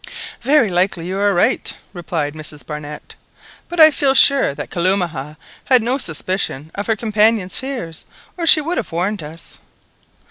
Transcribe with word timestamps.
"Very 0.41 0.67
likely 0.69 1.05
you 1.05 1.19
are 1.19 1.31
right," 1.31 1.77
replied 1.93 2.33
Mrs 2.33 2.65
Barnett; 2.65 3.13
"but 3.69 3.79
I 3.79 3.91
feel 3.91 4.15
sure 4.15 4.55
that 4.55 4.71
Kalumah 4.71 5.37
had 5.65 5.83
no 5.83 5.99
suspicion 5.99 6.71
of 6.73 6.87
her 6.87 6.95
companion's 6.95 7.57
fears, 7.57 8.05
or 8.35 8.47
she 8.47 8.61
would 8.61 8.77
have 8.79 8.91
warned 8.91 9.21
us." 9.21 9.59